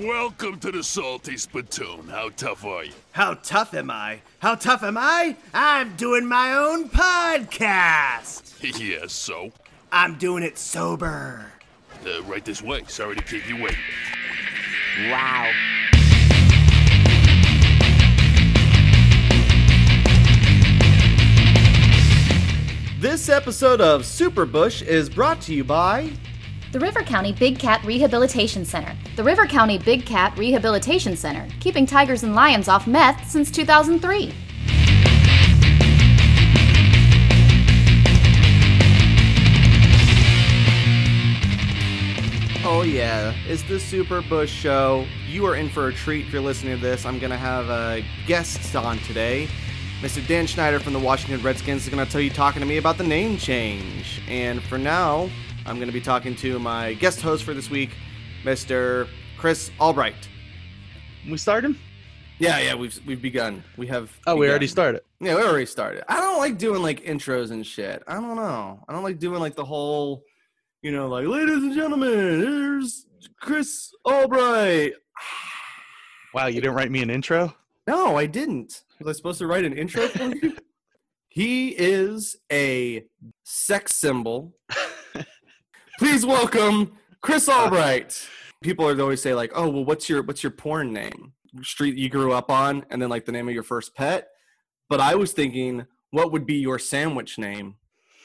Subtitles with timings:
[0.00, 2.08] Welcome to the Salty Spittoon.
[2.08, 2.90] How tough are you?
[3.12, 4.22] How tough am I?
[4.40, 5.36] How tough am I?
[5.54, 8.56] I'm doing my own podcast.
[8.80, 9.52] yeah, so?
[9.92, 11.46] I'm doing it sober.
[12.04, 12.82] Uh, right this way.
[12.88, 13.78] Sorry to keep you waiting.
[15.10, 15.52] Wow.
[22.98, 26.10] This episode of Superbush is brought to you by
[26.74, 28.96] The River County Big Cat Rehabilitation Center.
[29.14, 34.34] The River County Big Cat Rehabilitation Center, keeping tigers and lions off meth since 2003.
[42.64, 45.06] Oh yeah, it's the Super Bush Show.
[45.28, 47.06] You are in for a treat if you're listening to this.
[47.06, 49.46] I'm gonna have uh, a guest on today.
[50.00, 50.26] Mr.
[50.26, 53.04] Dan Schneider from the Washington Redskins is gonna tell you talking to me about the
[53.04, 54.20] name change.
[54.26, 55.30] And for now,
[55.66, 57.90] I'm gonna be talking to my guest host for this week,
[58.42, 59.08] Mr.
[59.38, 60.28] Chris Albright.
[61.26, 61.74] We started?
[62.38, 63.64] Yeah, yeah, we've we've begun.
[63.78, 64.10] We have.
[64.26, 65.00] Oh, we already started.
[65.20, 66.04] Yeah, we already started.
[66.06, 68.02] I don't like doing like intros and shit.
[68.06, 68.84] I don't know.
[68.86, 70.22] I don't like doing like the whole,
[70.82, 73.06] you know, like ladies and gentlemen, here's
[73.40, 74.92] Chris Albright.
[76.34, 77.54] Wow, you didn't write me an intro?
[77.86, 78.82] No, I didn't.
[78.98, 80.56] Was I supposed to write an intro for you?
[81.28, 83.04] he is a
[83.44, 84.52] sex symbol.
[85.98, 88.28] Please welcome Chris uh, Albright.
[88.62, 91.34] People are always say like, "Oh, well, what's your what's your porn name?
[91.62, 94.28] Street you grew up on, and then like the name of your first pet."
[94.88, 97.76] But I was thinking, what would be your sandwich name?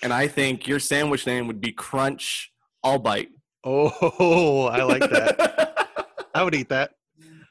[0.01, 2.51] And I think your sandwich name would be Crunch
[2.83, 3.29] Albright.
[3.63, 5.87] Oh, I like that.
[6.33, 6.91] I would eat that.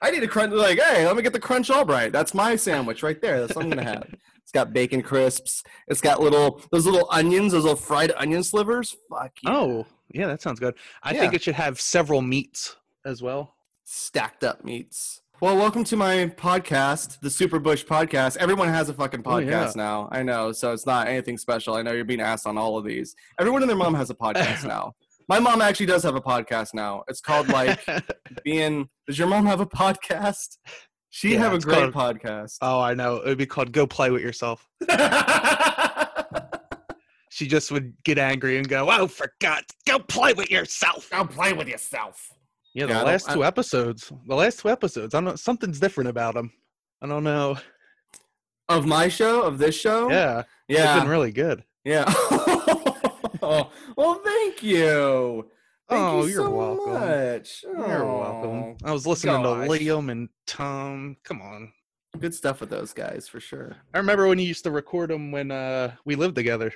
[0.03, 0.53] I need a crunch.
[0.53, 2.13] Like, hey, let me get the crunch Albright.
[2.13, 3.41] That's my sandwich right there.
[3.41, 4.09] That's what I'm gonna have.
[4.49, 5.63] It's got bacon crisps.
[5.89, 8.97] It's got little those little onions, those little fried onion slivers.
[9.11, 9.51] Fuck yeah.
[9.55, 10.75] Oh, yeah, that sounds good.
[11.03, 13.55] I think it should have several meats as well.
[13.85, 15.21] stacked up meats.
[15.41, 18.37] Well, welcome to my podcast, the Super Bush Podcast.
[18.39, 19.67] Everyone has a fucking Oh, yeah.
[19.67, 20.09] podcast now.
[20.11, 21.75] I know, so it's not anything special.
[21.75, 23.15] I know you're being asked on all of these.
[23.39, 24.95] Everyone and their mom has a podcast now.
[25.29, 27.05] My mom actually does have a podcast now.
[27.07, 27.79] It's called like
[28.45, 28.89] being.
[29.07, 30.57] Does your mom have a podcast?
[31.11, 32.57] She Yeah, have a great called- podcast.
[32.61, 33.17] oh, I know.
[33.17, 34.69] It would be called Go Play With Yourself.
[37.39, 41.09] She just would get angry and go, Oh, for God, go play with yourself.
[41.09, 42.29] Go play with yourself.
[42.75, 44.13] Yeah, the Yeah, I last two episodes.
[44.27, 45.15] The last two episodes.
[45.15, 45.39] I don't.
[45.39, 46.53] Something's different about them.
[47.01, 47.57] I don't know.
[48.69, 50.11] Of my show, of this show.
[50.11, 50.43] Yeah.
[50.67, 51.63] yeah, They've been really good.
[51.85, 52.13] yeah.
[53.41, 55.49] well, thank you.
[55.89, 56.93] Thank oh, you you're so welcome.
[56.95, 57.63] Much.
[57.63, 58.77] You're Oh, welcome.
[58.85, 59.69] I was listening gosh.
[59.69, 61.17] to Liam and Tom.
[61.23, 61.73] Come on.
[62.19, 63.77] Good stuff with those guys for sure.
[63.95, 66.73] I remember when you used to record them when uh, we lived together.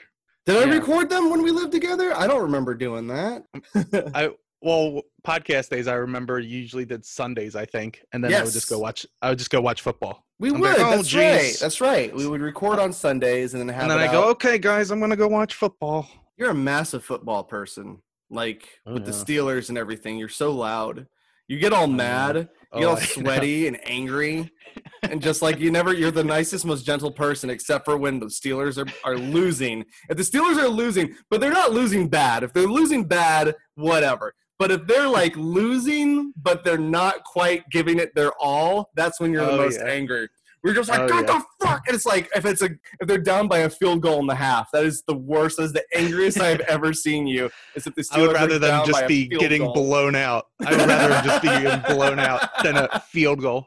[0.47, 2.16] Did I record them when we lived together?
[2.16, 3.44] I don't remember doing that.
[4.14, 4.30] I
[4.60, 5.88] well, podcast days.
[5.88, 9.04] I remember usually did Sundays, I think, and then I would just go watch.
[9.20, 10.70] I would just go watch football, we I'm would.
[10.70, 11.56] like, oh, that's right.
[11.60, 12.14] That's right.
[12.14, 13.82] We would record on Sundays and then have.
[13.82, 17.44] and then I go, "Okay, guys, I'm gonna go watch football." You're a massive football
[17.44, 18.03] person.
[18.30, 19.10] Like Oh, with the.
[19.12, 21.06] Steelers and everything, you're so loud.
[21.52, 22.36] You get all oh, mad.
[22.36, 23.04] You Oh, get all I know.
[23.04, 24.50] sweaty and angry,
[25.02, 25.92] and just like you never.
[25.92, 29.84] You're the nicest, most gentle person, except for when the Steelers are are losing.
[30.08, 32.42] If the Steelers are losing, but they're not losing bad.
[32.42, 34.32] If they're losing bad, whatever.
[34.58, 39.30] But if they're like losing, but they're not quite giving it their all, that's when
[39.30, 39.88] you're the Oh, most yeah.
[39.88, 40.28] angry.
[40.64, 41.38] We're just like, Oh, what yeah.
[41.58, 41.82] the fuck?
[41.86, 44.34] And it's like if it's a if they're down by a field goal and a
[44.34, 45.56] half, that is the worst.
[45.56, 47.50] That is the angriest I've ever seen you.
[47.74, 49.74] Is if the Steelers I would rather them just be getting goal.
[49.74, 50.46] blown out.
[50.64, 53.66] I would rather just be getting blown out than a field goal.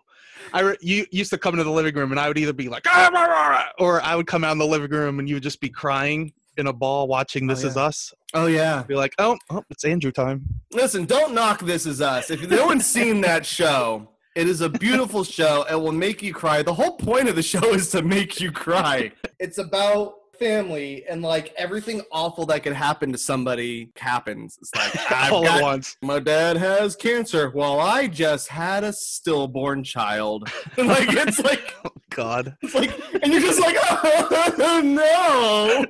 [0.53, 2.69] I re- you used to come into the living room and I would either be
[2.69, 5.27] like, "Ah, rah, rah, rah," or I would come out in the living room and
[5.27, 7.81] you would just be crying in a ball watching This Is yeah.
[7.83, 8.13] Us.
[8.33, 8.83] Oh yeah.
[8.83, 10.45] Be like, oh, oh, it's Andrew time.
[10.71, 12.29] Listen, don't knock This Is Us.
[12.31, 15.65] If no one's seen that show, it is a beautiful show.
[15.69, 16.61] It will make you cry.
[16.61, 19.11] The whole point of the show is to make you cry.
[19.39, 24.57] It's about family and like everything awful that could happen to somebody happens.
[24.61, 25.95] It's like all got- at once.
[26.01, 27.49] my dad has cancer.
[27.55, 30.49] Well, I just had a stillborn child.
[30.77, 31.73] And like it's like
[32.09, 32.57] God.
[32.61, 32.91] it's like
[33.23, 35.85] and you're just like oh no.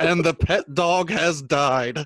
[0.00, 2.04] And the pet dog has died.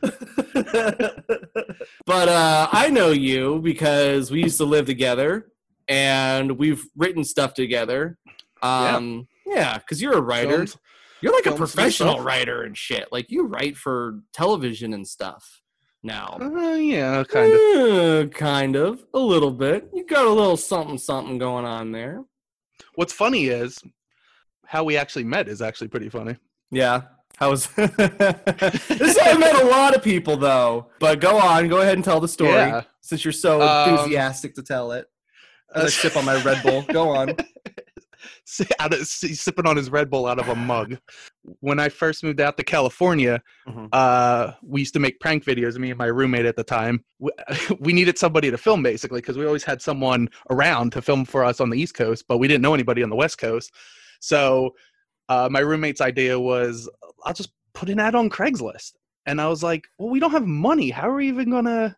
[2.06, 5.46] but uh, I know you because we used to live together
[5.88, 8.18] and we've written stuff together.
[8.62, 10.50] Um, yeah, because you're a writer.
[10.66, 10.76] Filmed-
[11.20, 13.08] You're like a professional writer and shit.
[13.12, 15.62] Like you write for television and stuff
[16.02, 16.38] now.
[16.40, 17.60] Uh, yeah, kind of.
[17.60, 19.88] Uh, kind of, a little bit.
[19.94, 22.24] You got a little something, something going on there.
[22.94, 23.78] What's funny is
[24.66, 26.36] how we actually met is actually pretty funny.
[26.70, 27.02] Yeah.
[27.36, 27.90] How was this?
[28.90, 30.90] Is how I met a lot of people though.
[31.00, 32.52] But go on, go ahead and tell the story.
[32.52, 32.82] Yeah.
[33.00, 35.06] since you're so Um, enthusiastic to tell it.
[35.74, 36.82] As I sip on my Red Bull.
[36.82, 37.30] Go on.
[38.78, 40.96] out of, si- sipping on his Red Bull out of a mug.
[41.60, 43.88] When I first moved out to California, Mhm.
[43.92, 45.76] uh, we used to make prank videos.
[45.78, 47.30] Me and my roommate at the time, we,
[47.80, 51.44] we needed somebody to film basically because we always had someone around to film for
[51.44, 53.72] us on the East Coast, but we didn't know anybody on the West Coast.
[54.20, 54.74] So
[55.28, 56.88] uh, my roommate's idea was,
[57.24, 58.92] I'll just put an ad on Craigslist.
[59.26, 60.90] And I was like, well, we don't have money.
[60.90, 61.96] How are we even gonna?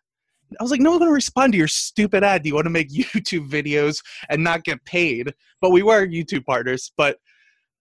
[0.59, 2.43] I was like, no one's gonna respond to your stupid ad.
[2.43, 5.33] Do you want to make YouTube videos and not get paid?
[5.61, 6.91] But we were YouTube partners.
[6.97, 7.19] But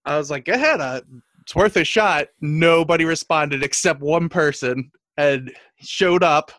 [0.05, 1.01] I was like, go ahead, uh,
[1.41, 2.29] it's worth a shot.
[2.41, 6.51] Nobody responded except one person, and showed up.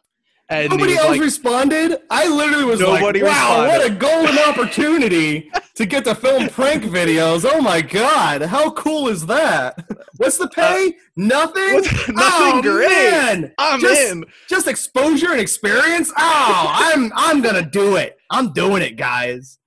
[0.49, 1.99] And Nobody else like, responded.
[2.09, 6.83] I literally was Nobody like, "Wow, what a golden opportunity to get to film prank
[6.83, 9.85] videos!" Oh my god, how cool is that?
[10.15, 10.95] What's the pay?
[11.17, 11.63] Nothing.
[11.63, 12.89] Uh, What's- nothing oh, great.
[12.89, 13.53] Man.
[13.57, 14.25] I'm just, in.
[14.47, 16.13] Just exposure and experience.
[16.17, 18.17] Oh, I'm I'm gonna do it.
[18.29, 19.59] I'm doing it, guys.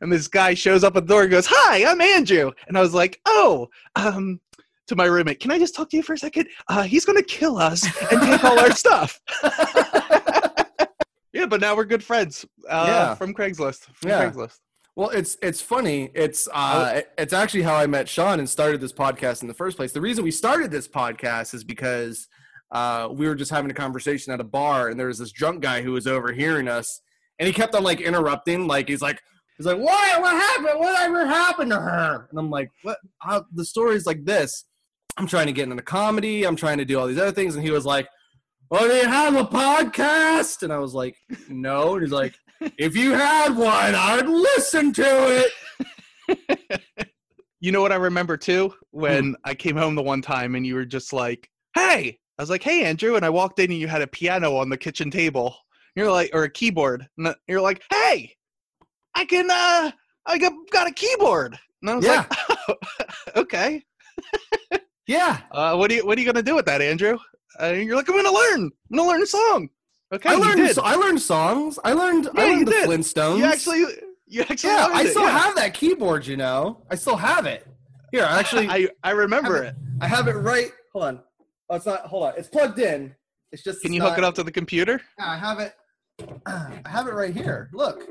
[0.00, 2.52] And this guy shows up at the door and goes, Hi, I'm Andrew.
[2.66, 4.40] And I was like, Oh, um,
[4.88, 6.48] to my roommate, can I just talk to you for a second?
[6.68, 9.20] Uh, he's going to kill us and take all our stuff.
[11.32, 13.14] yeah, but now we're good friends uh, Yeah.
[13.14, 13.84] from Craigslist.
[13.94, 14.30] From Yeah.
[14.30, 14.58] Craigslist.
[14.96, 16.10] Well, it's it's funny.
[16.12, 19.76] It's uh, it's actually how I met Sean and started this podcast in the first
[19.76, 19.92] place.
[19.92, 22.26] The reason we started this podcast is because
[22.72, 25.60] uh, we were just having a conversation at a bar, and there was this drunk
[25.62, 27.00] guy who was overhearing us,
[27.38, 28.66] and he kept on like interrupting.
[28.66, 29.22] Like he's like
[29.56, 30.20] he's like, "What?
[30.20, 30.80] What happened?
[30.80, 32.98] Whatever happened to her?" And I'm like, "What?
[33.20, 34.64] How, the story's like this.
[35.16, 36.44] I'm trying to get into comedy.
[36.44, 38.08] I'm trying to do all these other things." And he was like,
[38.70, 41.16] "Oh, do you have a podcast?" And I was like,
[41.48, 42.34] "No." And he's like
[42.76, 45.44] if you had one, I'd listen to
[46.28, 46.80] it.
[47.60, 48.72] You know what I remember too?
[48.92, 52.50] When I came home the one time and you were just like, Hey, I was
[52.50, 53.16] like, Hey, Andrew.
[53.16, 55.56] And I walked in and you had a piano on the kitchen table.
[55.96, 57.08] You're like, or a keyboard.
[57.18, 58.32] And you're like, Hey,
[59.16, 59.90] I can, uh,
[60.26, 61.58] I got, got a keyboard.
[61.82, 62.26] And I was Yeah.
[62.68, 62.78] like,
[63.36, 63.82] okay.
[65.08, 67.18] Yeah, Uh, what are you, what are you going to do with that, Andrew?
[67.60, 68.70] Uh, you're like, I'm going to learn.
[68.90, 69.70] I'm going to learn a song.
[70.12, 70.28] Okay.
[70.28, 70.70] I learned.
[70.70, 71.78] So, I learned songs.
[71.82, 72.28] I learned.
[72.36, 72.88] I Yeah, you learned the did.
[72.88, 73.38] Flintstones.
[73.38, 73.84] you actually,
[74.26, 75.38] you actually, Yeah, I it, still yeah.
[75.38, 76.26] have that keyboard.
[76.26, 77.66] You know, I still have it.
[78.12, 79.74] Here, actually, I, I, I remember it.
[80.02, 80.70] I have it right.
[80.92, 81.20] Hold on.
[81.70, 82.00] Oh, it's not.
[82.02, 82.32] Hold on.
[82.36, 83.14] It's plugged in.
[83.50, 83.80] It's just.
[83.80, 85.00] Can it's you not- hook it up to the computer?
[85.18, 85.74] Yeah, I have it.
[86.46, 87.70] I have it right here.
[87.72, 88.06] Look.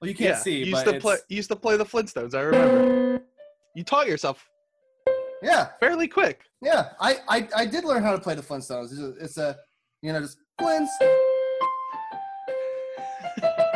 [0.00, 0.58] Well, you can't see.
[0.58, 1.16] you used to play.
[1.28, 2.34] You used to play the Flintstones.
[2.34, 3.22] I remember.
[3.76, 4.48] You taught yourself
[5.42, 6.42] Yeah, fairly quick.
[6.62, 6.90] yeah.
[7.00, 8.92] I, I, I did learn how to play the Flintstones.
[8.92, 9.56] It's a, it's a
[10.02, 10.88] you know, just Flintstones.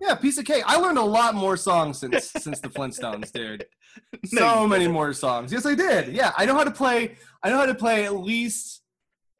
[0.00, 0.62] Yeah, piece of cake.
[0.66, 3.66] I learned a lot more songs since since the Flintstones, dude.
[4.26, 5.52] So many more songs.
[5.52, 6.14] Yes, I did.
[6.14, 7.16] Yeah, I know how to play.
[7.42, 8.82] I know how to play at least.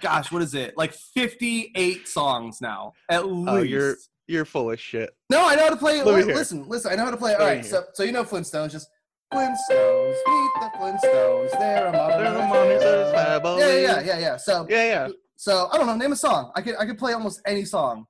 [0.03, 0.77] Gosh, what is it?
[0.77, 2.93] Like fifty-eight songs now.
[3.09, 3.49] At least.
[3.49, 3.95] Oh, you're
[4.27, 5.11] you're full of shit.
[5.31, 6.03] No, I know how to play.
[6.03, 6.91] Let listen, listen.
[6.93, 7.35] I know how to play.
[7.35, 8.73] All Let right, so so you know Flintstones.
[8.73, 8.89] Just
[9.33, 10.15] Flintstones.
[10.27, 11.59] Meet the Flintstones.
[11.59, 12.35] They're a modern.
[12.79, 13.41] They're affair.
[13.41, 13.61] family.
[13.61, 14.37] Yeah, yeah, yeah, yeah.
[14.37, 15.09] So Yeah, yeah.
[15.37, 15.95] so I don't know.
[15.97, 16.53] Name a song.
[16.55, 18.07] I could I could play almost any song.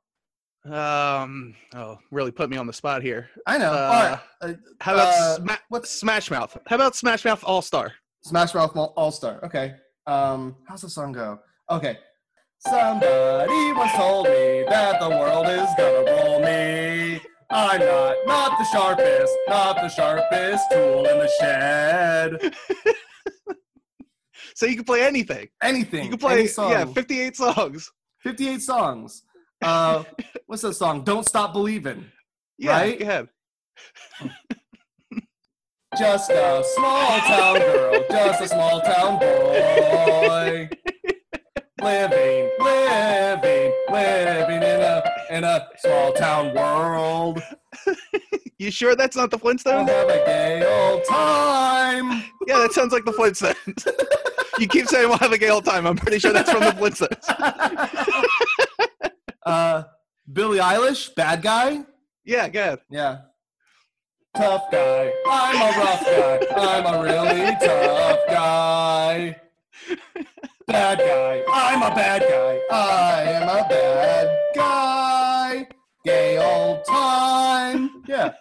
[0.70, 1.54] Um.
[1.74, 3.28] Oh, really put me on the spot here.
[3.46, 3.72] I know.
[3.72, 4.20] Uh, All right.
[4.42, 6.56] Uh, How about Uh, Sma- what's- Smash Mouth?
[6.66, 7.92] How about Smash Mouth All Star?
[8.22, 9.40] Smash Mouth All Star.
[9.44, 9.74] Okay.
[10.06, 11.38] Um, how's the song go?
[11.70, 11.98] Okay.
[12.58, 17.20] Somebody once told me that the world is gonna roll me.
[17.50, 22.54] I'm not, not the sharpest, not the sharpest tool in the shed.
[24.54, 25.48] So you can play anything.
[25.62, 26.04] Anything.
[26.04, 26.72] You can play any song.
[26.72, 27.92] yeah, 58 songs.
[28.24, 29.22] 58 songs.
[29.62, 30.02] Uh,
[30.46, 31.04] what's that song?
[31.04, 32.06] Don't Stop Believing.
[32.58, 32.98] Yeah, Right?
[32.98, 33.28] go ahead.
[35.96, 40.68] Just a small town girl, just a small town boy.
[41.80, 47.42] Living, living, living in a in a small town world.
[48.60, 49.86] You sure that's not the Flintstones?
[49.86, 52.24] We'll have a gay old time.
[52.48, 53.86] Yeah, that sounds like the Flintstones.
[54.58, 55.86] you keep saying we'll have a gay old time.
[55.86, 57.22] I'm pretty sure that's from the Flintstones.
[59.46, 59.84] uh,
[60.32, 61.84] Billie Eilish, bad guy.
[62.24, 62.80] Yeah, go ahead.
[62.90, 63.18] Yeah.
[64.36, 65.12] Tough guy.
[65.28, 66.40] I'm a rough guy.
[66.56, 69.36] I'm a really tough guy.
[70.68, 71.42] Bad guy.
[71.50, 72.60] I'm a bad guy.
[72.70, 75.66] I am a bad guy.
[76.04, 78.02] Gay old time.
[78.06, 78.34] Yeah.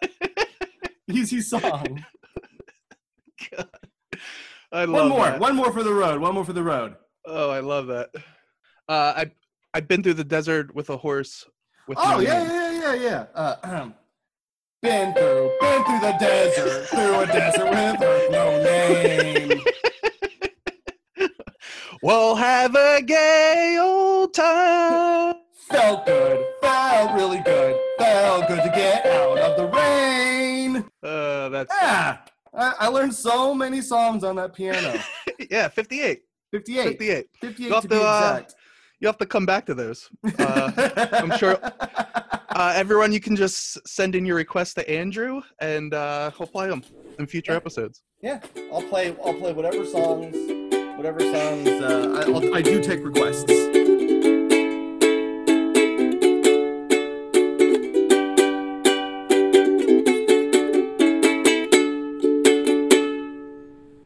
[1.08, 2.04] Easy song.
[3.56, 3.70] God.
[4.74, 5.26] I love One more.
[5.26, 5.40] that.
[5.40, 6.20] One more for the road.
[6.20, 6.96] One more for the road.
[7.26, 8.10] Oh, I love that.
[8.90, 9.32] Uh, I
[9.74, 11.46] I've been through the desert with a horse.
[11.88, 13.26] With Oh yeah, yeah, yeah, yeah.
[13.34, 13.94] Uh, ahem.
[14.82, 19.62] been through, been through the desert, through a desert with no name.
[22.02, 25.36] We'll have a gay old time.
[25.70, 30.86] Felt good, felt really good, felt good to get out of the rain.
[31.04, 32.18] Uh, that's Yeah,
[32.54, 35.00] I, I learned so many songs on that piano.
[35.52, 36.22] yeah, 58.
[36.52, 37.26] 58, 58.
[37.42, 38.56] 58 You'll have to be to, uh, exact.
[39.00, 40.10] You have to come back to those.
[40.40, 40.72] Uh,
[41.14, 46.32] I'm sure- uh, everyone, you can just send in your requests to Andrew, and uh,
[46.38, 46.84] he'll play them
[47.20, 48.02] in future episodes.
[48.22, 48.40] Yeah,
[48.74, 49.16] I'll play.
[49.24, 50.36] I'll play whatever songs,
[50.98, 51.68] whatever songs.
[51.68, 53.52] Uh, I, I'll, I do take requests.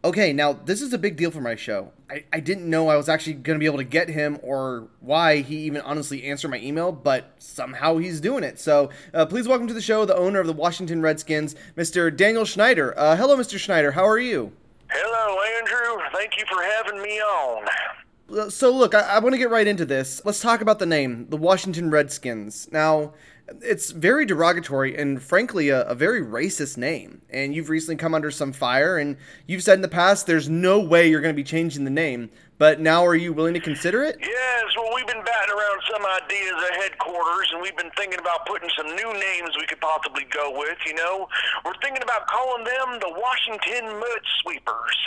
[0.03, 1.93] Okay, now this is a big deal for my show.
[2.09, 4.89] I, I didn't know I was actually going to be able to get him or
[4.99, 8.59] why he even honestly answered my email, but somehow he's doing it.
[8.59, 12.13] So uh, please welcome to the show the owner of the Washington Redskins, Mr.
[12.13, 12.93] Daniel Schneider.
[12.99, 13.57] Uh, hello, Mr.
[13.57, 13.91] Schneider.
[13.91, 14.51] How are you?
[14.93, 16.03] Hello, Andrew.
[16.13, 18.51] Thank you for having me on.
[18.51, 20.21] So look, I, I want to get right into this.
[20.25, 22.67] Let's talk about the name, the Washington Redskins.
[22.71, 23.13] Now,
[23.61, 27.21] it's very derogatory and frankly a, a very racist name.
[27.29, 29.17] And you've recently come under some fire, and
[29.47, 32.29] you've said in the past there's no way you're going to be changing the name.
[32.57, 34.17] But now, are you willing to consider it?
[34.21, 38.45] Yes, well, we've been batting around some ideas at headquarters, and we've been thinking about
[38.45, 41.27] putting some new names we could possibly go with, you know?
[41.65, 44.97] We're thinking about calling them the Washington Mud Sweepers.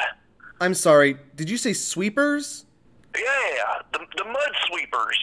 [0.60, 1.16] I'm sorry.
[1.36, 2.64] Did you say sweepers?
[3.16, 5.18] Yeah, the, the Mud Sweepers.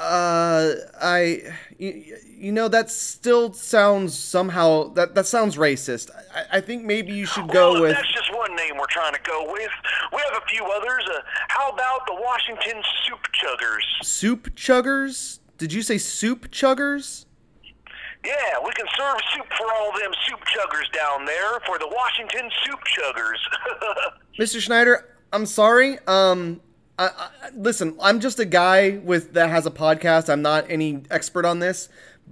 [0.00, 1.42] Uh, I,
[1.76, 6.10] you, you know, that still sounds somehow that that sounds racist.
[6.34, 7.96] I, I think maybe you should go well, with.
[7.96, 9.70] That's just one name we're trying to go with.
[10.14, 11.04] We have a few others.
[11.06, 14.04] Uh, how about the Washington Soup Chuggers?
[14.06, 15.40] Soup chuggers?
[15.58, 17.26] Did you say soup chuggers?
[18.24, 18.32] Yeah,
[18.64, 22.80] we can serve soup for all them soup chuggers down there for the Washington Soup
[22.84, 23.38] Chuggers.
[24.38, 24.60] Mr.
[24.60, 25.98] Schneider, I'm sorry.
[26.06, 26.60] Um,
[27.00, 30.28] I, I, listen, I'm just a guy with that has a podcast.
[30.28, 31.88] I'm not any expert on this,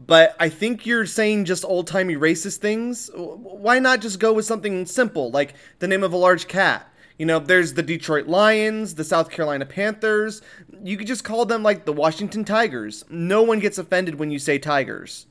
[0.06, 3.10] but I think you're saying just old timey racist things.
[3.14, 6.86] Why not just go with something simple like the name of a large cat?
[7.18, 10.42] You know, there's the Detroit Lions, the South Carolina Panthers.
[10.84, 13.06] You could just call them like the Washington Tigers.
[13.08, 15.26] No one gets offended when you say Tigers.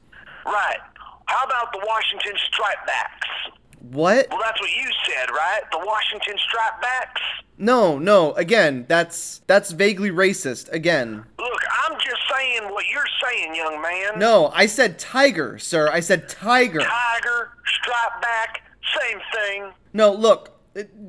[0.45, 0.79] right.
[1.25, 3.53] How about the Washington Stripebacks?
[3.79, 4.27] What?
[4.29, 5.61] Well, that's what you said, right?
[5.71, 7.21] The Washington Stripebacks?
[7.57, 8.33] No, no.
[8.33, 10.71] Again, that's that's vaguely racist.
[10.71, 11.25] Again.
[11.39, 14.19] Look, I'm just saying what you're saying, young man.
[14.19, 15.89] No, I said tiger, sir.
[15.91, 16.79] I said tiger.
[16.79, 18.61] Tiger, Stripeback,
[18.99, 19.71] same thing.
[19.93, 20.53] No, look.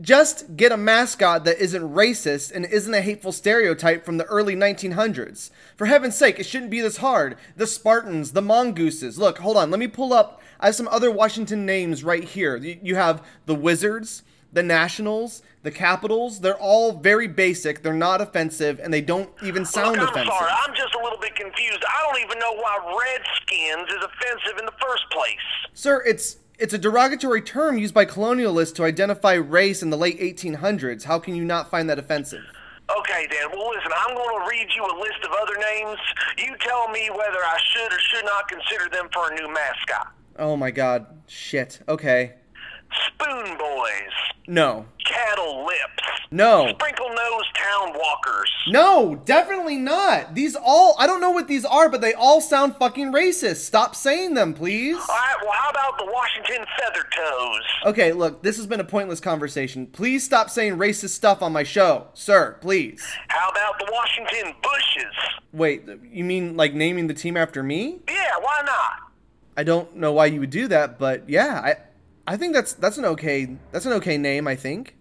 [0.00, 4.56] Just get a mascot that isn't racist and isn't a hateful stereotype from the early
[4.56, 5.50] 1900s.
[5.76, 7.36] For heaven's sake, it shouldn't be this hard.
[7.54, 9.18] The Spartans, the Mongooses.
[9.18, 9.70] Look, hold on.
[9.70, 10.40] Let me pull up.
[10.60, 12.56] I have some other Washington names right here.
[12.56, 14.22] You have the Wizards,
[14.52, 16.40] the Nationals, the Capitals.
[16.40, 17.82] They're all very basic.
[17.82, 20.34] They're not offensive, and they don't even sound Look, I'm offensive.
[20.36, 20.50] sorry.
[20.66, 21.84] I'm just a little bit confused.
[21.88, 25.36] I don't even know why Redskins is offensive in the first place.
[25.74, 30.18] Sir, it's it's a derogatory term used by colonialists to identify race in the late
[30.18, 31.04] 1800s.
[31.04, 32.42] How can you not find that offensive?
[32.98, 33.50] Okay, Dan.
[33.52, 35.98] Well, listen, I'm going to read you a list of other names.
[36.38, 40.14] You tell me whether I should or should not consider them for a new mascot.
[40.38, 41.06] Oh my god.
[41.26, 41.80] Shit.
[41.88, 42.34] Okay.
[43.06, 44.12] Spoon Boys,
[44.46, 44.86] No.
[45.04, 46.68] Cattle Lips, No.
[46.70, 48.50] Sprinkle Nose Town Walkers.
[48.68, 50.34] No, definitely not.
[50.34, 53.56] These all I don't know what these are, but they all sound fucking racist.
[53.58, 54.96] Stop saying them, please.
[54.96, 57.60] All right, well, how about the Washington Feather Toes?
[57.86, 59.86] Okay, look, this has been a pointless conversation.
[59.86, 62.06] Please stop saying racist stuff on my show.
[62.14, 63.02] Sir, please.
[63.28, 65.14] How about the Washington Bushes?
[65.52, 68.00] Wait, you mean like naming the team after me?
[68.08, 69.07] Yeah, why not?
[69.58, 71.74] I don't know why you would do that, but yeah, I
[72.32, 74.94] I think that's that's an okay that's an okay name, I think.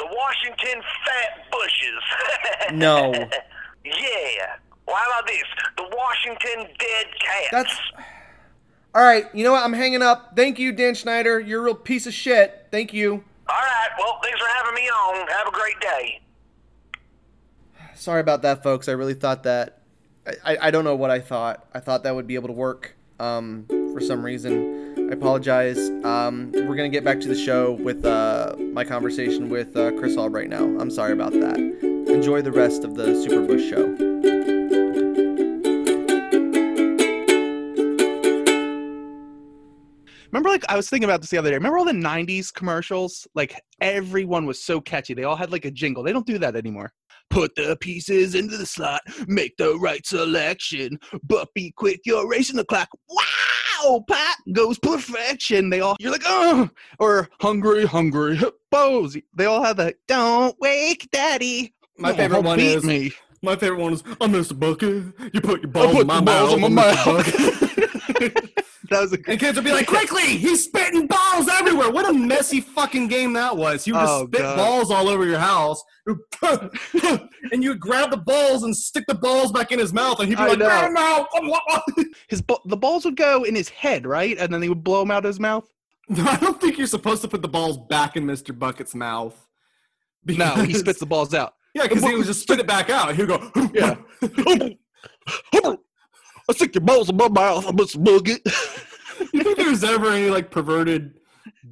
[0.00, 2.02] The Washington Fat Bushes.
[2.72, 3.12] No.
[3.84, 4.56] yeah.
[4.86, 5.44] Well, how about this?
[5.76, 7.48] The Washington Dead Cats.
[7.52, 7.80] That's
[8.96, 9.62] All right, you know what?
[9.62, 10.32] I'm hanging up.
[10.34, 11.38] Thank you, Dan Schneider.
[11.38, 12.66] You're a real piece of shit.
[12.72, 13.12] Thank you.
[13.12, 15.28] All right, well, thanks for having me on.
[15.28, 16.20] Have a great day.
[17.94, 18.88] Sorry about that, folks.
[18.88, 19.82] I really thought that.
[20.26, 21.64] I, I, I don't know what I thought.
[21.72, 25.08] I thought that would be able to work um, for some reason.
[25.10, 25.90] I apologize.
[26.04, 29.92] Um, we're going to get back to the show with uh, my conversation with uh,
[29.92, 30.64] Chris Albright now.
[30.64, 31.58] I'm sorry about that.
[31.58, 33.96] Enjoy the rest of the Super Bush show.
[40.32, 41.56] Remember, like I was thinking about this the other day.
[41.56, 43.26] Remember all the '90s commercials?
[43.34, 45.14] Like everyone was so catchy.
[45.14, 46.02] They all had like a jingle.
[46.02, 46.92] They don't do that anymore.
[47.30, 49.02] Put the pieces into the slot.
[49.26, 50.98] Make the right selection.
[51.22, 52.88] But be quick, you're racing the clock.
[53.08, 53.24] Wow,
[54.08, 55.70] Pat goes perfection.
[55.70, 56.68] They all you're like, oh,
[56.98, 59.16] or hungry, hungry hippos.
[59.34, 59.96] They all have that.
[60.08, 61.74] Don't wake, daddy.
[61.98, 63.12] My Oh, favorite one is- me.
[63.42, 64.58] My favorite one is I'm Mr.
[64.58, 65.04] Bucket.
[65.32, 67.26] You put your balls put in my balls in my mouth.
[68.90, 69.28] That was a good.
[69.28, 71.90] and kids would be like, quickly, he's spitting balls everywhere.
[71.90, 73.86] What a messy fucking game that was.
[73.86, 74.56] You would just Oh, spit God.
[74.56, 75.82] balls all over your house.
[76.42, 80.28] and you would grab the balls and stick the balls back in his mouth, and
[80.28, 80.88] he'd be I like, know.
[80.92, 82.04] no, no.
[82.28, 85.00] His ba- the balls would go in his head, right, and then he would blow
[85.00, 85.68] them out of his mouth.
[86.16, 88.56] I don't think you're supposed to put the balls back in Mr.
[88.58, 89.46] Bucket's mouth.
[90.26, 91.54] No, he spits the balls out.
[91.74, 93.14] Yeah, because he would just spit it back out.
[93.14, 93.94] He'd go, Yeah.
[96.50, 98.28] I stick your balls in my mouth, Mr.
[98.28, 98.42] it.
[99.32, 101.14] you think there was ever any like perverted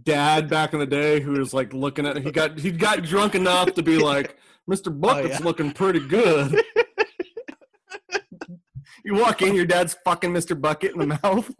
[0.04, 3.34] dad back in the day who was like looking at he got he got drunk
[3.34, 4.36] enough to be like
[4.70, 4.96] Mr.
[4.96, 5.44] Bucket's yeah.
[5.44, 6.62] looking pretty good.
[9.04, 10.58] you walk in, your dad's fucking Mr.
[10.58, 11.50] Bucket in the mouth.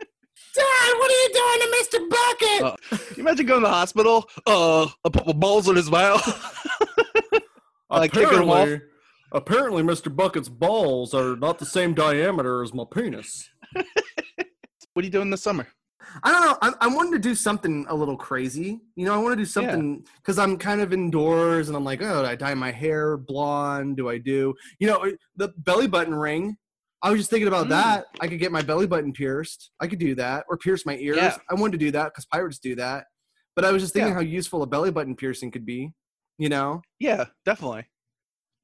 [0.55, 1.99] Dad, what are you doing to Mr.
[2.11, 2.63] Bucket?
[2.63, 4.29] Uh, You imagine going to the hospital.
[4.47, 6.23] Uh, I put my balls in his mouth.
[7.91, 8.69] like kicking him off?
[9.33, 10.15] Apparently, apparently, Mr.
[10.15, 13.49] Bucket's balls are not the same diameter as my penis.
[13.75, 13.85] what
[14.97, 15.67] are you doing this summer?
[16.23, 16.59] I don't know.
[16.63, 18.81] I, I wanted to do something a little crazy.
[18.97, 22.01] You know, I want to do something because I'm kind of indoors and I'm like,
[22.03, 23.99] oh, do I dye my hair blonde?
[23.99, 26.57] Do I do, you know, the belly button ring?
[27.03, 27.71] I was just thinking about Mm.
[27.71, 28.07] that.
[28.21, 29.71] I could get my belly button pierced.
[29.81, 31.19] I could do that or pierce my ears.
[31.19, 31.37] Yeah.
[31.51, 33.05] I wanted to do that because pirates do that.
[33.55, 34.15] But I was just thinking Yeah.
[34.15, 35.93] how useful a belly button piercing could be.
[36.39, 37.85] You know, Yeah, definitely.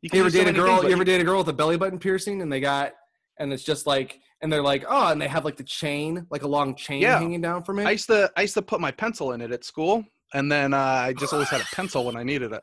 [0.04, 0.76] You can ever do so date a girl?
[0.80, 2.92] things, You ever date a girl with a belly button piercing and they got,
[3.38, 6.42] and it's just like, and they're like, oh, and they have like the chain, like
[6.42, 7.18] a long chain Yeah.
[7.18, 7.86] hanging down from it.
[7.86, 10.74] I used to I used to put my pencil in it at school, and then
[10.74, 12.62] uh, I just always had a pencil when I needed it.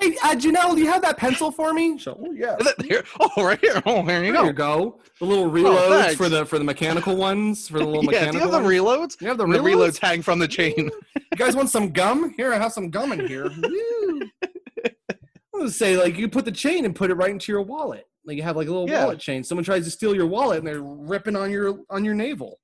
[0.00, 1.98] Hey, uh, Janelle, do you have that pencil for me?
[1.98, 2.56] So, oh, yeah.
[2.84, 3.80] Here, oh, right here.
[3.86, 4.46] Oh, here you There go.
[4.48, 5.00] you go.
[5.20, 6.14] The little reloads thanks.
[6.16, 8.68] for the for the mechanical ones, for the little yeah, do mechanical you have the
[8.68, 9.20] reloads?
[9.20, 9.92] You have the And the reloads?
[9.92, 10.74] reloads hang from the chain.
[10.76, 10.90] You
[11.36, 12.34] guys want some gum?
[12.36, 13.44] Here, I have some gum in here.
[13.62, 14.22] Woo.
[14.44, 18.06] I was say like you put the chain and put it right into your wallet.
[18.26, 19.04] Like you have like a little Yeah.
[19.04, 19.44] wallet chain.
[19.44, 22.58] Someone tries to steal your wallet and they're ripping on your on your navel.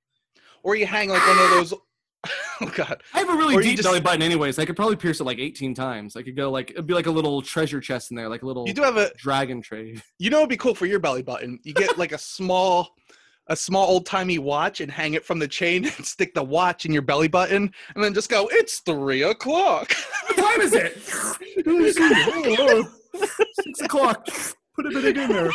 [0.64, 1.74] or you hang like one of those.
[2.66, 3.03] Oh God.
[3.14, 4.59] I have a really Or deep just- belly button, anyways.
[4.59, 6.14] I could probably pierce it like 18 times.
[6.16, 8.46] I could go like it'd be like a little treasure chest in there, like a
[8.46, 9.11] little You do have a.
[9.16, 10.03] dragon trade.
[10.18, 11.59] You know, it'd be cool for your belly button.
[11.62, 12.94] You get like a small,
[13.46, 16.85] a small old timey watch and hang it from the chain and stick the watch
[16.85, 18.49] in your belly button, and then just go.
[18.53, 19.92] It's three o'clock.
[20.27, 21.01] What time is it?
[23.62, 24.27] Six o'clock.
[24.77, 25.51] Put a bit in there.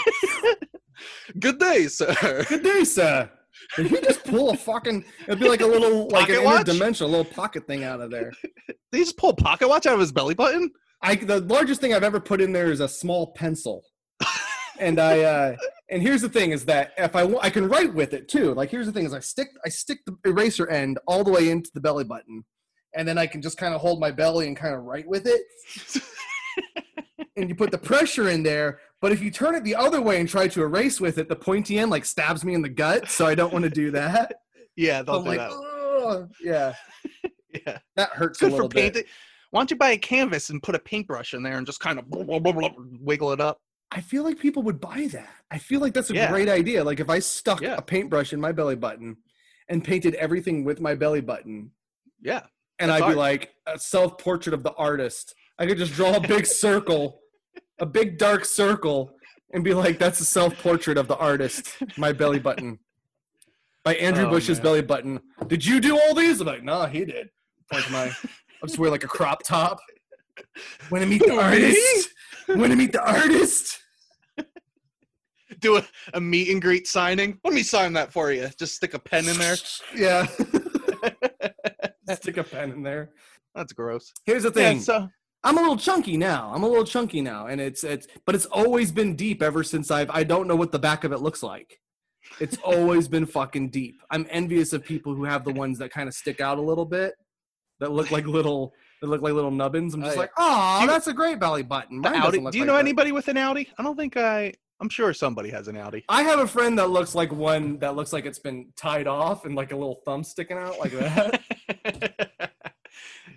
[1.40, 2.44] Good day, sir.
[2.50, 3.30] Good day, sir.
[3.76, 5.04] Did he just pull a fucking?
[5.28, 6.66] It'd be like a little, like an Pocket watch?
[6.68, 8.32] interdimensional, little pocket thing out of there.
[8.68, 10.72] Did he just pull a pocket watch out of his belly button?
[11.02, 13.84] I the largest thing I've ever put in there is a small pencil,
[14.80, 15.56] and I uh,
[15.90, 18.54] and here's the thing is that if I I can write with it too.
[18.54, 21.50] Like here's the thing is I stick I stick the eraser end all the way
[21.50, 22.44] into the belly button,
[22.96, 25.28] and then I can just kind of hold my belly and kind of write with
[25.28, 26.04] it.
[27.38, 28.80] and you put the pressure in there.
[29.06, 31.36] But if you turn it the other way and try to erase with it, the
[31.36, 33.08] pointy end like stabs me in the gut.
[33.08, 34.34] So I don't want to do that.
[34.76, 36.30] Yeah, they'll do like, that.
[36.44, 36.74] Yeah,
[37.68, 38.82] Yeah, that hurts good a for little bit.
[38.96, 39.04] painting.
[39.52, 42.00] Why don't you buy a canvas and put a paintbrush in there and just kind
[42.00, 43.60] of wiggle it up?
[43.92, 45.30] I feel like people would buy that.
[45.52, 46.32] I feel like that's a Yeah.
[46.32, 46.84] great idea.
[46.84, 47.76] Like if I stuck Yeah.
[47.78, 49.18] a paintbrush in my belly button
[49.70, 51.70] and painted everything with my belly button,
[52.24, 52.42] Yeah,
[52.80, 53.12] and I'd art.
[53.14, 55.36] be like a self portrait of the artist.
[55.60, 57.22] I could just draw a big circle,
[57.80, 59.12] a big dark circle,
[59.54, 62.80] and be like, "That's a self portrait of the artist." My belly button
[63.84, 64.64] by oh, Andrew Oh, Bush's man.
[64.64, 65.20] belly button.
[65.48, 66.42] Did you do all these?
[66.42, 67.30] I'm like, "Nah, he did."
[67.74, 69.80] Like my, I'll just wear like a crop top.
[70.90, 72.10] When to meet the artist.
[72.48, 73.80] When to meet the artist.
[75.60, 77.40] do a, a meet and greet signing.
[77.44, 78.50] Let me sign that for you.
[78.60, 79.56] Just stick a pen in there.
[79.96, 80.28] Yeah.
[82.16, 83.12] Stick a pen in there.
[83.56, 84.12] That's gross.
[84.26, 84.80] Here's the Yeah, thing.
[84.82, 85.10] so
[85.46, 86.52] I'm a little chunky now.
[86.54, 89.92] I'm a little chunky now, and it's it's but it's always been deep ever since
[89.92, 91.80] I've I don't know what the back of it looks like.
[92.40, 94.02] It's always been fucking deep.
[94.10, 96.86] I'm envious of people who have the ones that kind of stick out a little
[96.86, 97.14] bit,
[97.80, 99.94] that look like little that look like little nubbins.
[99.94, 102.00] I'm Oh, just like, oh, that's a great belly button.
[102.02, 102.38] Mine Audi.
[102.40, 102.80] Do you like know that.
[102.80, 103.70] anybody with an Audi?
[103.78, 104.54] I don't think I.
[104.82, 106.04] I'm sure somebody has an Audi.
[106.10, 109.46] I have a friend that looks like one that looks like it's been tied off
[109.46, 111.42] and like a little thumb sticking out like that.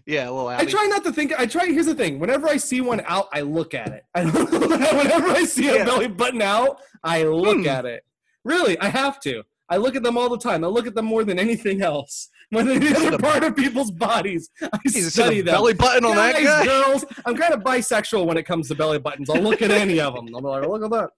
[0.08, 1.38] yeah, a little I try not to think.
[1.38, 1.66] I try.
[1.66, 2.18] Here's the thing.
[2.18, 4.04] Whenever I see one out, I look at it.
[4.14, 5.84] I whenever I see a Yeah.
[5.84, 7.68] belly button out, I look Hmm.
[7.68, 8.04] at it.
[8.44, 9.42] Really, I have to.
[9.68, 10.64] I look at them all the time.
[10.64, 12.30] I look at them more than anything else.
[12.50, 15.54] More than any other the- part of people's bodies, I Jesus, study the them.
[15.56, 16.64] belly button on that Guys, guy.
[16.64, 19.28] girls, I'm kind of bisexual when it comes to belly buttons.
[19.28, 20.34] I'll look at any of them.
[20.34, 21.10] I'm like, look at that.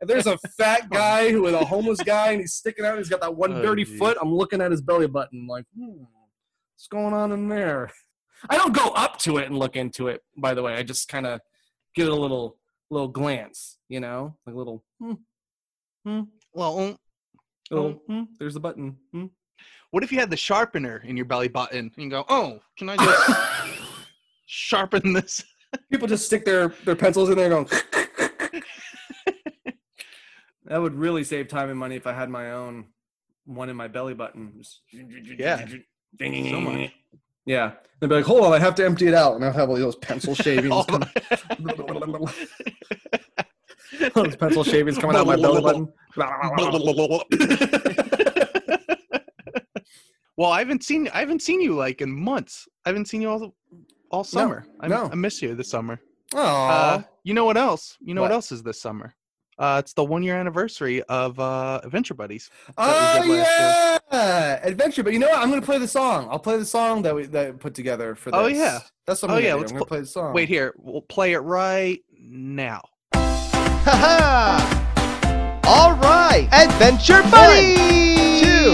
[0.00, 3.10] If there's a fat guy who is a homeless guy and he's sticking out, he's
[3.10, 3.98] got that one dirty geez.
[3.98, 4.16] foot.
[4.22, 6.04] I'm looking at his belly button, like, hmm,
[6.74, 7.90] what's going on in there?
[8.48, 10.22] I don't go up to it and look into it.
[10.36, 11.40] By the way, I just kind of
[11.94, 12.56] get a little
[12.90, 14.82] little glance, you know, like a little.
[15.00, 15.12] Hmm,
[16.04, 16.20] hmm,
[16.54, 16.96] Well,
[17.70, 18.96] little hmm, there's a button.
[19.12, 19.26] Hmm.
[19.90, 21.90] what if you had the sharpener in your belly button?
[21.94, 23.30] And you go, oh, can I just
[24.46, 25.42] sharpen this?
[25.90, 27.68] People just stick their their pencils in there, going.
[30.64, 32.86] that would really save time and money if I had my own
[33.44, 34.52] one in my belly button.
[34.58, 34.80] Just-
[35.38, 35.66] Yeah.
[36.16, 36.92] ding So much.
[37.48, 37.72] Yeah.
[38.00, 39.34] They'd be like, hold on, I have to empty it out.
[39.36, 40.70] And I'll have all those pencil shavings.
[40.70, 41.04] All come-
[44.14, 45.92] those pencil shavings coming out my belly button.
[50.36, 52.68] well, I haven't seen I haven't seen you like in months.
[52.84, 53.54] I haven't seen you all
[54.10, 54.64] all summer.
[54.80, 55.08] I, no.
[55.10, 56.00] I miss you this summer.
[56.34, 57.96] Oh, Uh, you know what else?
[58.00, 58.34] You know what, What?
[58.36, 59.14] else is this summer?
[59.58, 62.48] Uh, it's the one year anniversary of uh, Adventure Buddies.
[62.78, 65.02] oh we did last yeah, adventure.
[65.02, 65.38] But you know what?
[65.40, 66.28] I'm gonna play the song.
[66.30, 68.38] I'll play the song that we that we put together for this.
[68.40, 68.78] Oh, yeah.
[69.06, 69.58] that's what I'm Oh, gonna yeah, do.
[69.60, 70.32] let's I'm gonna pl- play the song.
[70.34, 72.82] Wait here, we'll play it right now.
[73.84, 77.78] Ha All right, Adventure Buddies.
[78.42, 78.72] Two,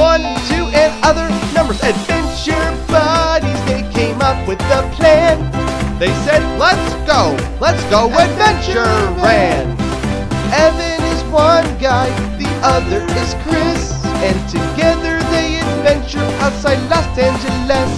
[0.00, 1.82] one, two, and other numbers.
[1.82, 3.64] Adventure Buddies.
[3.66, 5.36] They came up with the plan.
[5.98, 9.85] They said, "Let's go, let's go Adventure adventuring."
[10.56, 13.92] Evan is one guy, the other is Chris,
[14.24, 17.92] and together they adventure outside Los Angeles.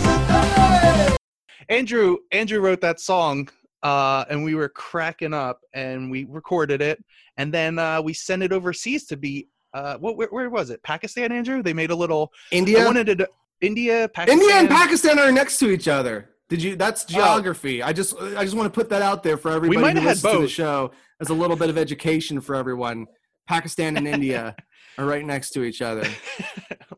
[1.69, 3.49] Andrew Andrew wrote that song,
[3.85, 7.03] uh, and we were cracking up, and we recorded it,
[7.37, 9.47] and then uh, we sent it overseas to be.
[9.73, 10.83] Uh, what where, where was it?
[10.83, 11.63] Pakistan, Andrew.
[11.63, 12.33] They made a little.
[12.53, 12.85] I India.
[12.85, 13.29] wanted to.
[13.61, 14.41] India, Pakistan.
[14.41, 16.31] India and Pakistan are next to each other.
[16.49, 16.77] Did you?
[16.77, 17.83] That's geography.
[17.83, 20.41] I just I just want to put that out there for everybody who listens to
[20.41, 23.07] the show as a little bit of education for everyone.
[23.47, 24.55] Pakistan and India
[24.99, 26.05] are right next to each other.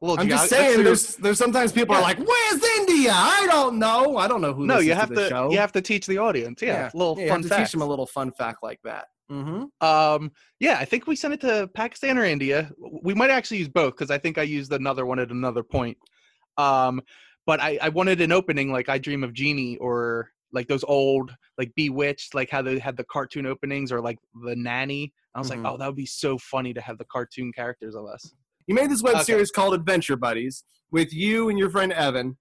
[0.02, 0.82] Well, I'm geog- just saying.
[0.82, 4.16] There's there's sometimes people are like, "Where's India?" I don't know.
[4.16, 4.64] I don't know who.
[4.64, 5.28] no, you have to, to.
[5.28, 5.50] show.
[5.50, 6.62] You have to teach the audience.
[6.62, 9.08] Yeah, little yeah, you fun have to teach them a little fun fact like that.
[9.30, 9.86] Mm-hmm.
[9.86, 12.70] Um, yeah, I think we sent it to Pakistan or India.
[13.02, 15.98] We might actually use both because I think I used another one at another point.
[16.56, 17.02] Um,
[17.50, 21.34] but I, I wanted an opening like I Dream of Jeannie or like those old
[21.58, 25.12] like Bewitched, like how they had the cartoon openings or like the Nanny.
[25.34, 25.56] I was Mhm.
[25.64, 28.34] like, oh, that would be so funny to have the cartoon characters of us.
[28.68, 29.24] You made this web Okay.
[29.24, 32.38] series called Adventure Buddies with you and your friend Evan.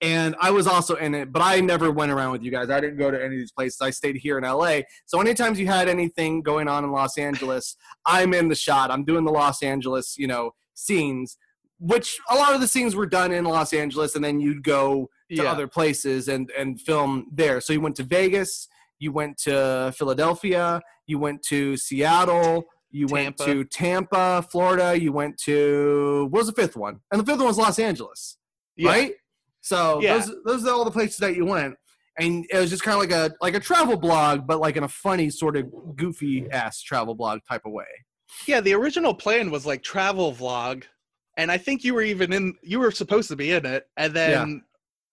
[0.00, 2.68] And I was also in it, but I never went around with you guys.
[2.68, 3.80] I didn't go to any of these places.
[3.80, 4.80] I stayed here in LA.
[5.04, 8.90] So anytime you had anything going on in Los Angeles, I'm in the shot.
[8.90, 11.38] I'm doing the Los Angeles, you know, scenes,
[11.78, 15.08] which a lot of the scenes were done in Los Angeles, and then you'd go
[15.30, 15.50] to Yeah.
[15.52, 17.60] other places and and film there.
[17.60, 23.36] So you went to Vegas, you went to Philadelphia, you went to Seattle, you went
[23.38, 27.00] to Tampa, Florida, you went to what was the fifth one?
[27.10, 28.38] And the fifth one was Los Angeles,
[28.76, 28.88] Yeah.
[28.90, 29.14] right?
[29.60, 30.18] So Yeah.
[30.18, 31.74] those those are all the places that you went.
[32.18, 34.84] And it was just kind of like a like a travel blog, but like in
[34.84, 37.84] a funny sort of goofy ass travel blog type of way.
[38.46, 40.84] Yeah, the original plan was like travel vlog,
[41.36, 42.54] and I think you were even in.
[42.62, 44.62] You were supposed to be in it, and then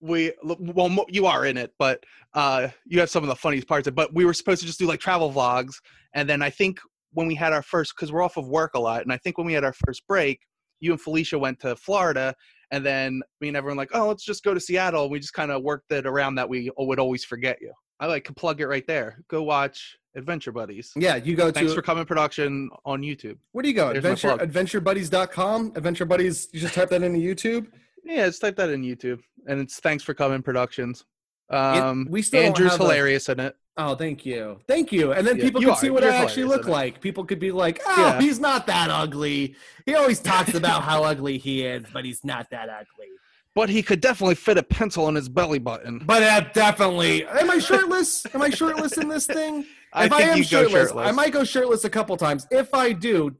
[0.00, 0.32] we.
[0.42, 3.88] Well, you are in it, but uh, you have some of the funniest parts.
[3.90, 5.74] But we were supposed to just do like travel vlogs,
[6.14, 6.80] and then I think
[7.12, 9.38] when we had our first, because we're off of work a lot, and I think
[9.38, 10.40] when we had our first break,
[10.80, 12.34] you and Felicia went to Florida,
[12.70, 15.04] and then me and everyone like, oh, let's just go to Seattle.
[15.04, 17.72] And we just kind of worked it around that we would always forget you.
[18.00, 19.22] I like to plug it right there.
[19.28, 20.92] Go watch Adventure Buddies.
[20.96, 23.36] Yeah, you go Thanks to for coming production on YouTube.
[23.52, 23.92] where do you go?
[23.92, 24.36] There's Adventure
[24.80, 25.72] adventurebuddies.com.
[25.76, 27.66] Adventure Buddies, you just type that into YouTube.
[28.04, 31.04] Yeah, just type that in YouTube, and it's thanks for coming productions.
[31.50, 33.56] It- Um, we still Andrew's have a- hilarious in it.
[33.76, 34.60] Oh, thank you.
[34.68, 35.12] Thank you.
[35.12, 36.70] And then Yeah, people could see what You're I actually look it.
[36.70, 37.00] like.
[37.00, 38.20] People could be like, oh, Yeah.
[38.20, 39.56] he's not that ugly.
[39.84, 43.08] He always talks about how ugly he is, but he's not that ugly.
[43.54, 46.00] But he could definitely fit a pencil in his belly button.
[46.04, 47.24] But uh, definitely.
[47.26, 48.26] Am I shirtless?
[48.34, 49.64] Am I shirtless in this thing?
[49.92, 51.08] I if think I am you go shirtless, shirtless.
[51.08, 52.48] I might go shirtless a couple times.
[52.50, 53.36] If I do,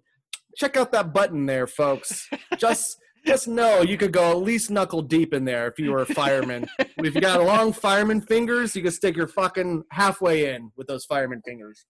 [0.57, 2.29] check out that button there, folks.
[2.59, 6.03] Just just know you could go at least knuckle deep in there if you were
[6.03, 6.67] a fireman.
[6.79, 11.05] if you got long fireman fingers, you could stick your fucking halfway in with those
[11.05, 11.87] fireman fingers.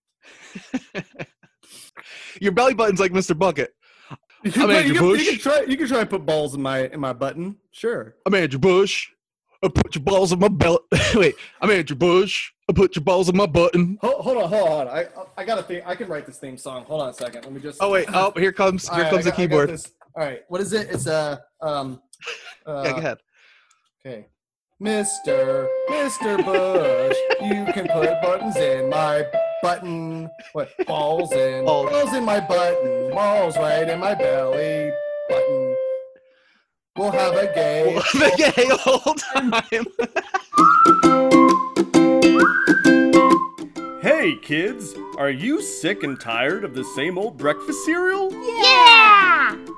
[2.41, 3.37] Your belly button's like Mr.
[3.39, 3.71] Bucket.
[4.45, 5.61] You can, I'm Andrew you, can, you can try.
[5.63, 7.57] You can try and put balls in my in my button.
[7.71, 8.15] Sure.
[8.27, 9.09] I'm Andrew Bush.
[9.63, 10.85] I put your balls in my belt.
[11.15, 12.53] Wait, I'm Andrew Bush.
[12.69, 13.97] I put your balls in my button.
[14.03, 14.89] Hold, hold on, hold on.
[14.89, 15.07] I
[15.39, 15.81] I got a thing.
[15.87, 16.85] I can write this theme song.
[16.85, 17.45] Hold on a second.
[17.45, 17.79] Let me just.
[17.83, 19.71] Oh wait, oh here comes here right, comes the got- got keyboard.
[20.15, 20.41] All right.
[20.49, 20.89] What is it?
[20.91, 22.03] It's a um.
[22.67, 23.19] Uh, yeah, go ahead.
[24.07, 24.27] Okay.
[24.83, 25.69] Mr.
[25.89, 26.45] Mr.
[26.45, 29.25] Bush, you can put buttons in my
[29.65, 30.31] button.
[30.53, 30.69] What?
[30.87, 31.65] Balls in.
[31.65, 31.91] Balls.
[31.91, 33.11] Balls in my button.
[33.13, 34.93] Balls right in my belly
[35.29, 35.77] button.
[36.97, 37.95] We'll have a gay.
[38.13, 39.87] the gay old time.
[44.03, 48.31] Hey kids, are you sick and tired of the same old breakfast cereal?
[48.33, 48.94] Yeah!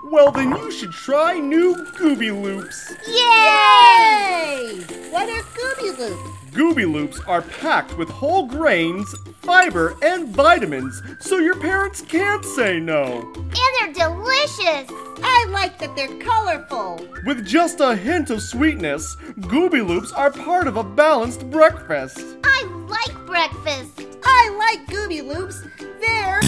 [0.09, 2.94] Well, then you should try new Gooby Loops.
[3.06, 4.80] Yay!
[5.11, 6.30] What are Gooby Loops?
[6.52, 12.80] Gooby Loops are packed with whole grains, fiber, and vitamins, so your parents can't say
[12.80, 13.30] no.
[13.35, 13.54] And
[13.94, 14.90] they're delicious!
[15.22, 17.06] I like that they're colorful.
[17.26, 22.24] With just a hint of sweetness, Gooby Loops are part of a balanced breakfast.
[22.42, 24.06] I like breakfast!
[24.24, 25.62] I like Gooby Loops.
[26.00, 26.40] They're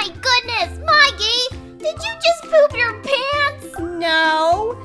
[0.00, 1.76] my goodness, Maggie!
[1.76, 3.78] Did you just poop your pants?
[3.78, 4.78] no.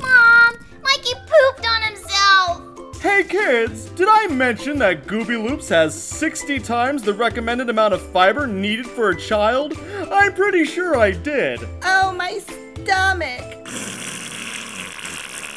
[0.00, 3.00] Mom, Mikey pooped on himself!
[3.00, 8.02] Hey kids, did I mention that Gooby Loops has 60 times the recommended amount of
[8.10, 9.78] fiber needed for a child?
[10.10, 11.60] I'm pretty sure I did.
[11.84, 13.40] Oh, my stomach.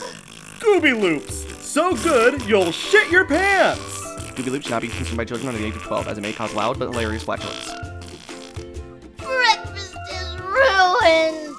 [0.61, 3.81] Gooby Loops, so good you'll shit your pants.
[4.35, 6.21] Gooby Loops should not be consumed by children under the age of 12, as it
[6.21, 7.73] may cause loud but hilarious flatulence.
[9.17, 11.57] Breakfast is ruined!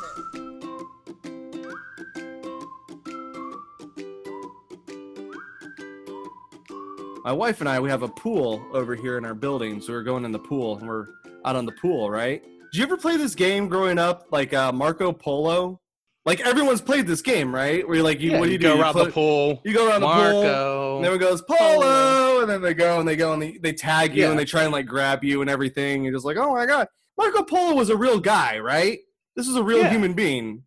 [7.24, 10.04] My wife and I, we have a pool over here in our building, so we're
[10.04, 11.08] going in the pool, and we're
[11.46, 12.42] out on the pool, right?
[12.44, 15.80] Did you ever play this game growing up, like uh, Marco Polo?
[16.28, 17.88] Like everyone's played this game, right?
[17.88, 18.68] Where you're like, you, Yeah, what do you you, do?
[18.68, 19.62] go You around put- the pool.
[19.63, 20.16] You go around the pool.
[20.44, 20.98] Marco.
[20.98, 24.13] And everyone goes polo, and then they go and they go and they, they tag
[24.16, 24.30] you Yeah.
[24.32, 26.04] and they try and like grab you and everything.
[26.04, 26.88] You're just like, oh my god,
[27.18, 29.00] Marco Polo was a real guy, right?
[29.38, 29.90] This is a real Yeah.
[29.90, 30.63] human being.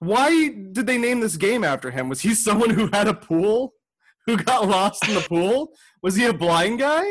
[0.00, 2.08] Why did they name this game after him?
[2.08, 3.74] Was he someone who had a pool,
[4.26, 5.70] who got lost in the pool?
[6.02, 7.04] Was he a blind guy?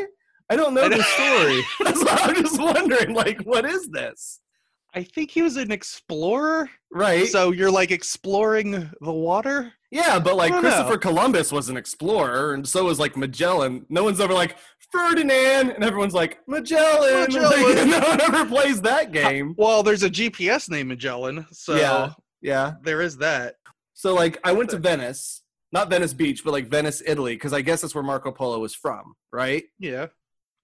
[0.50, 1.62] I don't know the story.
[1.84, 4.40] That's why I'm just wondering, like, what is this?
[4.94, 6.68] I think he was an explorer.
[6.92, 7.26] Right?
[7.28, 9.72] So you're like exploring the water?
[9.90, 10.70] Yeah, but like don't know.
[10.70, 13.86] Christopher Columbus was an explorer, and so was like Magellan.
[13.88, 14.56] No one's ever like
[14.90, 17.20] Ferdinand, and everyone's like Magellan.
[17.32, 17.90] Magellan.
[17.90, 19.54] no one ever plays that game.
[19.56, 22.12] Well, there's a GPS named Magellan, so Yeah.
[22.40, 22.72] Yeah.
[22.82, 23.56] there is that.
[23.94, 27.60] So like, I went to Venice, not Venice Beach, but like Venice, Italy, because I
[27.62, 29.64] guess that's where Marco Polo was from, right?
[29.78, 30.06] Yeah.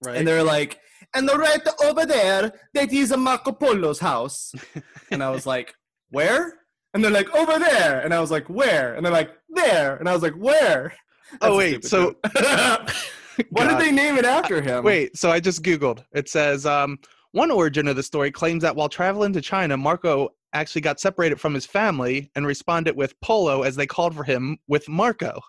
[0.03, 0.17] Right.
[0.17, 0.79] And they're like,
[1.13, 4.53] and the right over there, that is a Marco Polo's house.
[5.11, 5.73] and I was like,
[6.09, 6.59] where?
[6.93, 8.01] And they're like, over there.
[8.01, 8.95] And I was like, where?
[8.95, 9.97] And they're like, there.
[9.97, 10.93] And I was like, where?
[11.33, 12.15] Oh, That's a wait, so.
[13.51, 14.83] Why did they name it after him?
[14.83, 16.03] Wait, so I just Googled.
[16.11, 16.99] It says um,
[17.31, 21.39] one origin of the story claims that while traveling to China, Marco actually got separated
[21.39, 25.39] from his family and responded with Polo as they called for him with Marco.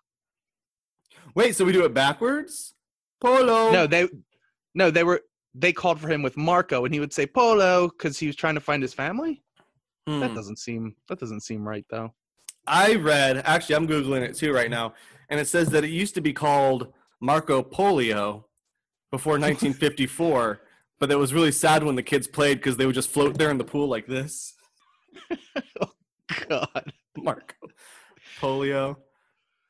[1.35, 2.75] Wait, so we do it backwards?
[3.21, 3.71] Polo.
[3.71, 4.09] No, they
[4.75, 5.23] no, they were
[5.55, 8.55] they called for him with Marco and he would say Polo because he was trying
[8.55, 9.43] to find his family.
[10.07, 10.21] Hmm.
[10.21, 12.15] That doesn't seem that doesn't seem right though.
[12.67, 14.95] I read, actually, I'm Googling it too right now,
[15.29, 18.45] and it says that it used to be called Marco Polio
[19.11, 20.61] before 1954,
[21.01, 23.51] but it was really sad when the kids played because they would just float there
[23.51, 24.55] in the pool like this.
[25.81, 25.91] Oh
[26.49, 26.93] God.
[27.17, 27.55] Marco
[28.41, 28.97] Polio.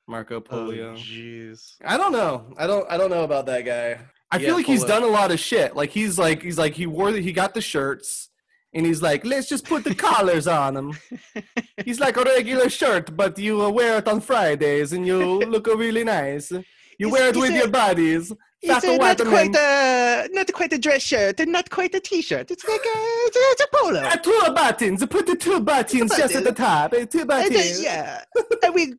[0.07, 0.95] Marco Oh, Polio.
[0.95, 1.77] jeez.
[1.85, 2.53] I don't know.
[2.59, 2.91] I don't.
[2.91, 3.99] I don't know about that guy.
[4.33, 4.95] I Yeah, feel like he's Polo.
[4.95, 5.75] done a lot of shit.
[5.75, 8.29] Like he's like he's like he wore the, he got the shirts,
[8.75, 10.93] and he's like let's just put the collars on them.
[11.85, 15.67] he's like a regular shirt, but you uh, wear it on Fridays, and you look
[15.67, 16.53] really nice.
[16.99, 18.33] You wear it with a- your bodies.
[18.63, 22.51] It's uh, not quite a not quite a dress shirt and not quite a t-shirt.
[22.51, 24.01] It's like a it's a, it's a polo.
[24.01, 25.05] Uh, two buttons.
[25.07, 26.93] Put the two buttons just at the top.
[26.93, 27.83] uh, Two And, uh, buttons.
[27.83, 28.23] yeah,
[28.63, 28.93] and we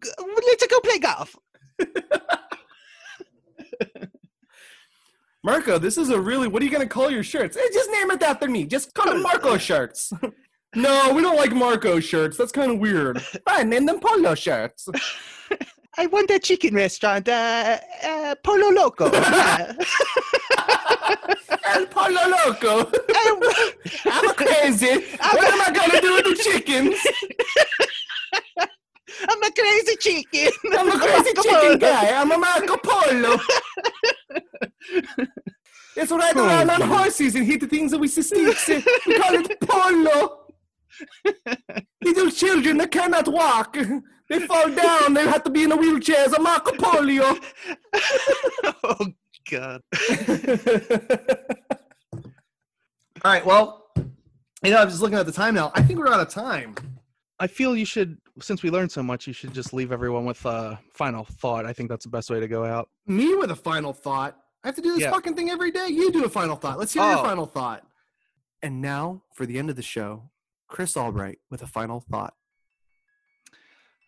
[0.48, 1.36] let's go play golf.
[5.44, 6.48] Marco, this is a really.
[6.48, 7.58] What are you gonna call your shirts?
[7.58, 8.66] Eh, just name it after me.
[8.66, 10.14] Just call them Marco shirts.
[10.76, 12.38] no, we don't like Marco shirts.
[12.38, 13.22] That's kind of weird.
[13.48, 14.88] Fine, name them Polo shirts.
[15.98, 19.06] I want a chicken restaurant, uh, uh, Polo Loco.
[21.66, 22.90] El Polo Loco.
[24.06, 24.94] I'm crazy.
[25.20, 26.96] What am I gonna do with the chickens?
[29.28, 30.52] I'm a crazy chicken.
[30.78, 32.12] I'm a crazy chicken guy.
[32.14, 33.38] I'm a Marco Polo.
[35.96, 38.68] It's ride around on horses and hit the things that we see sticks.
[38.68, 40.38] We call it polo.
[42.04, 43.78] Little children that cannot walk.
[44.30, 45.14] They fall down.
[45.14, 47.38] They have to be in a wheelchair as a Marco Polio.
[48.84, 49.08] oh
[49.50, 49.82] God.
[53.24, 53.88] All right, well,
[54.64, 55.72] you know, I'm just looking at the time now.
[55.76, 56.76] I think we're out of time.
[57.40, 60.44] I feel you should since we learned so much, you should just leave everyone with
[60.46, 61.66] a final thought.
[61.66, 62.90] I think that's the best way to go out.
[63.06, 64.38] Me with a final thought.
[64.64, 65.12] I have to do this Yeah.
[65.12, 65.88] fucking thing every day.
[65.88, 66.78] You do a final thought.
[66.78, 67.24] Let's hear your Oh.
[67.24, 67.84] final thought.
[68.62, 70.30] And now for the end of the show,
[70.68, 72.36] Chris Albright with a final thought.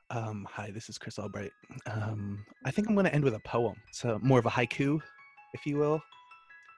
[0.09, 1.51] Um, hi, this is Chris Albright.
[1.87, 3.75] Um, I think I'm going to end with a poem.
[3.89, 5.01] It's uh more of a haiku,
[5.53, 6.01] if you will.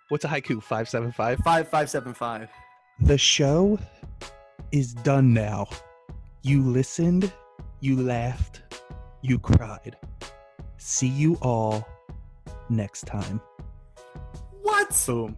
[0.10, 0.64] What's a haiku?
[0.64, 1.40] Five seven five.
[1.40, 2.50] Five five seven five.
[3.02, 3.78] The show
[4.72, 5.68] is done now.
[6.44, 7.34] You listened,
[7.82, 8.62] you laughed,
[9.22, 9.98] you cried.
[10.78, 11.86] See you all
[12.70, 13.42] next time.
[14.88, 15.04] What?
[15.06, 15.38] Boom.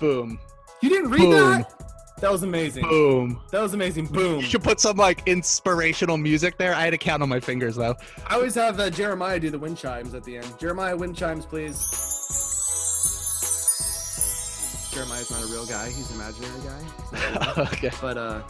[0.00, 0.38] Boom.
[0.82, 1.30] You didn't read Boom.
[1.30, 1.72] that?
[2.20, 2.84] That was amazing.
[2.88, 3.40] Boom.
[3.50, 4.06] That was amazing.
[4.06, 4.40] Boom.
[4.40, 6.74] You should put some like inspirational music there.
[6.74, 7.94] I had to count on my fingers though.
[8.26, 10.58] I always have uh, Jeremiah do the wind chimes at the end.
[10.58, 11.76] Jeremiah, wind chimes, please.
[14.92, 15.88] Jeremiah's not a real guy.
[15.88, 16.80] He's an imaginary guy.
[17.02, 17.66] He's not real.
[17.72, 17.90] okay.
[18.00, 18.42] but uh,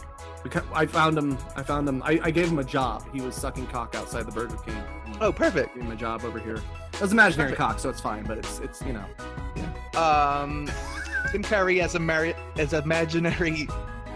[0.73, 1.37] I found him.
[1.57, 2.01] I found him.
[2.03, 3.03] I, I gave him a job.
[3.13, 4.81] He was sucking cock outside the Burger King.
[5.19, 5.75] Oh, perfect.
[5.75, 6.61] gave him a job over here.
[6.93, 7.69] It was imaginary Perfect.
[7.69, 8.23] cock, so it's fine.
[8.23, 9.05] But it's it's you know.
[9.97, 10.69] Um,
[11.31, 13.67] Tim Curry as a Mari- as imaginary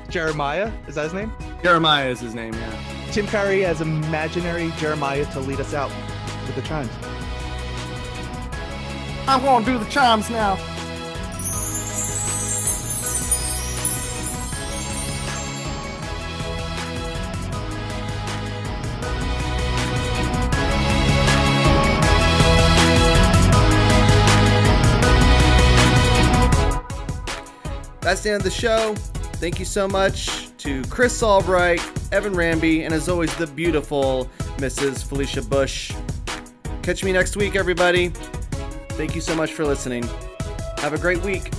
[0.10, 0.72] Jeremiah.
[0.88, 1.32] Is that his name?
[1.64, 2.54] Jeremiah is his name.
[2.54, 3.12] Yeah.
[3.12, 5.92] Tim Curry as imaginary Jeremiah to lead us out
[6.46, 6.92] with the chimes.
[9.28, 10.56] I'm gonna do the chimes now.
[28.12, 28.94] That's the end of the show.
[29.36, 31.80] Thank you so much to Chris Albright,
[32.12, 35.02] Evan Ramby, and as always, the beautiful Mrs.
[35.02, 35.94] Felicia Bush.
[36.82, 38.10] Catch me next week, everybody.
[38.10, 40.04] Thank you so much for listening.
[40.80, 41.52] Have a great week.